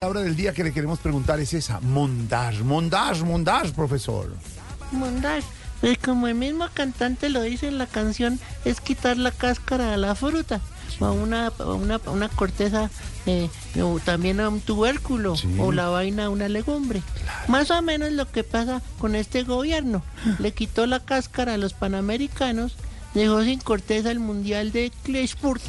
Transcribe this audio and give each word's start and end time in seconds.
La 0.00 0.06
palabra 0.10 0.22
del 0.28 0.36
día 0.36 0.52
que 0.52 0.62
le 0.62 0.72
queremos 0.72 1.00
preguntar 1.00 1.40
es 1.40 1.52
esa, 1.54 1.80
mondage, 1.80 2.62
mondage, 2.62 3.24
mondage, 3.24 3.72
profesor. 3.72 4.32
Mondar, 4.92 5.42
pues 5.80 5.98
como 5.98 6.28
el 6.28 6.36
mismo 6.36 6.66
cantante 6.72 7.28
lo 7.28 7.42
dice 7.42 7.66
en 7.66 7.78
la 7.78 7.86
canción, 7.88 8.38
es 8.64 8.80
quitar 8.80 9.16
la 9.16 9.32
cáscara 9.32 9.94
a 9.94 9.96
la 9.96 10.14
fruta, 10.14 10.60
o 11.00 11.04
a 11.04 11.10
una, 11.10 11.48
a 11.48 11.64
una, 11.74 11.96
a 11.96 12.10
una 12.12 12.28
corteza, 12.28 12.90
eh, 13.26 13.50
o 13.82 13.98
también 13.98 14.38
a 14.38 14.48
un 14.50 14.60
tubérculo, 14.60 15.34
Sí. 15.34 15.48
o 15.58 15.72
la 15.72 15.88
vaina 15.88 16.26
a 16.26 16.30
una 16.30 16.48
legumbre. 16.48 17.02
Más 17.48 17.72
o 17.72 17.82
menos 17.82 18.12
lo 18.12 18.30
que 18.30 18.44
pasa 18.44 18.80
con 19.00 19.16
este 19.16 19.42
gobierno. 19.42 20.04
Le 20.38 20.52
quitó 20.52 20.86
la 20.86 21.00
cáscara 21.00 21.54
a 21.54 21.58
los 21.58 21.72
panamericanos, 21.74 22.76
dejó 23.14 23.42
sin 23.42 23.58
corteza 23.58 24.12
el 24.12 24.20
mundial 24.20 24.70
de 24.70 24.92
Kleshpurt. 25.02 25.60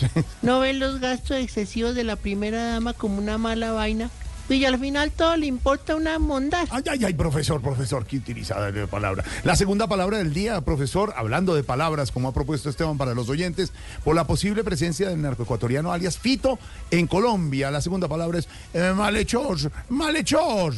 No 0.42 0.60
ven 0.60 0.78
los 0.78 1.00
gastos 1.00 1.36
excesivos 1.38 1.94
de 1.94 2.04
la 2.04 2.16
primera 2.16 2.64
dama 2.64 2.92
como 2.92 3.18
una 3.18 3.38
mala 3.38 3.72
vaina. 3.72 4.10
Y 4.48 4.64
al 4.64 4.78
final 4.78 5.10
todo 5.12 5.36
le 5.36 5.46
importa 5.46 5.96
una 5.96 6.18
mondar. 6.18 6.66
Ay, 6.70 6.82
ay, 6.90 7.04
ay, 7.06 7.14
profesor, 7.14 7.62
profesor, 7.62 8.04
qué 8.04 8.16
utilizada 8.18 8.70
la 8.70 8.86
palabra. 8.86 9.24
La 9.44 9.56
segunda 9.56 9.86
palabra 9.86 10.18
del 10.18 10.34
día, 10.34 10.60
profesor, 10.60 11.14
hablando 11.16 11.54
de 11.54 11.62
palabras, 11.62 12.10
como 12.10 12.28
ha 12.28 12.34
propuesto 12.34 12.68
Esteban 12.68 12.98
para 12.98 13.14
los 13.14 13.28
oyentes, 13.28 13.72
por 14.04 14.14
la 14.14 14.26
posible 14.26 14.62
presencia 14.62 15.08
del 15.08 15.22
narcoecuatoriano 15.22 15.92
alias 15.92 16.18
Fito 16.18 16.58
en 16.90 17.06
Colombia. 17.06 17.70
La 17.70 17.80
segunda 17.80 18.08
palabra 18.08 18.40
es 18.40 18.48
eh, 18.74 18.92
malhechor, 18.94 19.58
malhechor. 19.88 20.74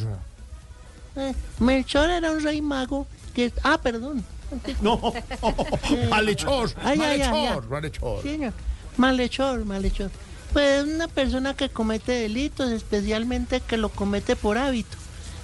Eh, 1.17 1.33
Melchor 1.59 2.09
era 2.09 2.31
un 2.31 2.43
rey 2.43 2.61
mago 2.61 3.07
que... 3.33 3.51
Ah, 3.63 3.79
perdón. 3.81 4.23
No, 4.81 5.01
malhechor, 6.09 6.69
malhechor, 6.83 7.67
malhechor. 7.67 8.21
Señor. 8.21 8.53
Malhechor, 8.97 9.65
malhechor. 9.65 10.11
Pues 10.53 10.83
una 10.83 11.07
persona 11.07 11.53
que 11.53 11.69
comete 11.69 12.13
delitos, 12.13 12.71
especialmente 12.71 13.61
que 13.61 13.77
lo 13.77 13.89
comete 13.89 14.35
por 14.35 14.57
hábito. 14.57 14.97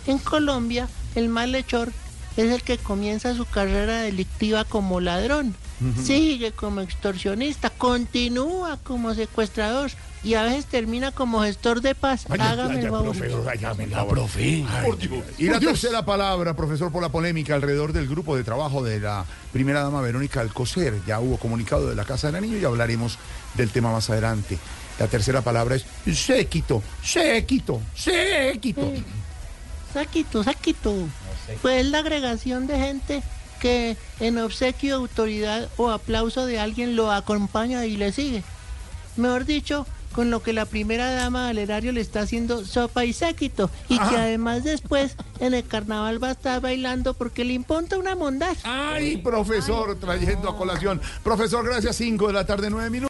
En 0.07 0.17
Colombia, 0.19 0.87
el 1.15 1.29
malhechor 1.29 1.91
es 2.37 2.51
el 2.51 2.63
que 2.63 2.77
comienza 2.77 3.35
su 3.35 3.45
carrera 3.45 4.01
delictiva 4.01 4.63
como 4.63 5.01
ladrón, 5.01 5.53
sigue 6.03 6.51
como 6.51 6.81
extorsionista, 6.81 7.69
continúa 7.71 8.77
como 8.83 9.13
secuestrador 9.13 9.91
y 10.23 10.35
a 10.35 10.43
veces 10.43 10.65
termina 10.65 11.11
como 11.11 11.41
gestor 11.41 11.81
de 11.81 11.95
paz. 11.95 12.25
Ay, 12.29 12.37
ay, 12.41 12.47
Hágame 12.49 12.79
el 12.79 12.89
favor. 12.89 13.03
profesor, 13.15 13.49
hágame 13.49 13.87
favor. 13.87 14.29
Ay, 14.37 15.23
Y 15.37 15.47
la 15.47 15.59
tercera 15.59 16.05
palabra, 16.05 16.55
profesor, 16.55 16.91
por 16.91 17.01
la 17.01 17.09
polémica 17.09 17.55
alrededor 17.55 17.91
del 17.93 18.07
grupo 18.07 18.35
de 18.35 18.43
trabajo 18.43 18.83
de 18.83 18.99
la 18.99 19.25
primera 19.51 19.81
dama 19.81 20.01
Verónica 20.01 20.41
Alcocer. 20.41 21.01
Ya 21.07 21.19
hubo 21.19 21.37
comunicado 21.37 21.89
de 21.89 21.95
la 21.95 22.05
Casa 22.05 22.27
de 22.27 22.33
la 22.33 22.41
Niña 22.41 22.57
y 22.57 22.65
hablaremos 22.65 23.17
del 23.55 23.71
tema 23.71 23.91
más 23.91 24.09
adelante. 24.09 24.57
La 24.99 25.07
tercera 25.07 25.41
palabra 25.41 25.75
es 25.75 25.85
séquito, 26.19 26.83
séquito, 27.03 27.81
séquito. 27.95 28.81
Sí. 28.95 29.03
Saquito, 29.93 30.43
saquito. 30.43 30.93
Pues 31.61 31.85
la 31.87 31.99
agregación 31.99 32.67
de 32.67 32.77
gente 32.77 33.23
que 33.59 33.97
en 34.19 34.37
obsequio, 34.37 34.95
autoridad 34.95 35.69
o 35.77 35.89
aplauso 35.89 36.45
de 36.45 36.59
alguien 36.59 36.95
lo 36.95 37.11
acompaña 37.11 37.85
y 37.85 37.97
le 37.97 38.11
sigue. 38.11 38.43
Mejor 39.17 39.45
dicho, 39.45 39.85
con 40.11 40.29
lo 40.29 40.43
que 40.43 40.53
la 40.53 40.65
primera 40.65 41.11
dama 41.11 41.49
al 41.49 41.57
erario 41.57 41.91
le 41.91 42.01
está 42.01 42.21
haciendo 42.21 42.65
sopa 42.65 43.05
y 43.05 43.13
séquito. 43.13 43.69
Y 43.89 43.97
que 43.97 44.15
además 44.15 44.63
después 44.63 45.15
en 45.39 45.53
el 45.53 45.65
carnaval 45.65 46.23
va 46.23 46.29
a 46.29 46.31
estar 46.31 46.61
bailando 46.61 47.13
porque 47.13 47.43
le 47.43 47.53
imponta 47.53 47.97
una 47.97 48.15
mondad. 48.15 48.55
Ay, 48.63 49.17
profesor, 49.17 49.97
trayendo 49.99 50.49
a 50.49 50.57
colación. 50.57 51.01
Profesor, 51.23 51.65
gracias, 51.65 51.95
5 51.95 52.27
de 52.27 52.33
la 52.33 52.45
tarde, 52.45 52.69
9 52.69 52.89
minutos. 52.89 52.91